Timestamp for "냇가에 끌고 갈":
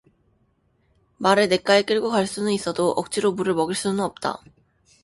1.47-2.25